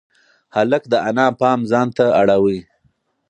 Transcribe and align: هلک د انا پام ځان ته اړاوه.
هلک 0.55 0.83
د 0.91 0.93
انا 1.09 1.27
پام 1.39 1.59
ځان 1.71 1.87
ته 1.97 2.05
اړاوه. 2.21 2.57